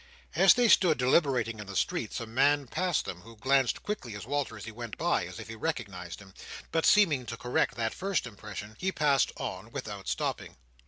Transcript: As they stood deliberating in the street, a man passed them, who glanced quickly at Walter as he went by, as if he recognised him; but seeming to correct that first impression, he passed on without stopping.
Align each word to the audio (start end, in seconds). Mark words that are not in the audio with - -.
As 0.35 0.55
they 0.55 0.67
stood 0.67 0.97
deliberating 0.97 1.59
in 1.59 1.67
the 1.67 1.75
street, 1.75 2.19
a 2.19 2.25
man 2.25 2.65
passed 2.65 3.05
them, 3.05 3.21
who 3.21 3.35
glanced 3.35 3.83
quickly 3.83 4.15
at 4.15 4.25
Walter 4.25 4.57
as 4.57 4.65
he 4.65 4.71
went 4.71 4.97
by, 4.97 5.27
as 5.27 5.39
if 5.39 5.47
he 5.47 5.53
recognised 5.53 6.19
him; 6.19 6.33
but 6.71 6.87
seeming 6.87 7.23
to 7.27 7.37
correct 7.37 7.75
that 7.75 7.93
first 7.93 8.25
impression, 8.25 8.75
he 8.79 8.91
passed 8.91 9.31
on 9.37 9.69
without 9.69 10.07
stopping. 10.07 10.57